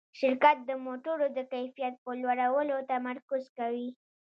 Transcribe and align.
شرکت 0.19 0.57
د 0.65 0.71
موټرو 0.85 1.27
د 1.37 1.39
کیفیت 1.51 1.93
په 2.03 2.11
لوړولو 2.21 2.75
تمرکز 2.91 3.43
کوي. 3.57 3.89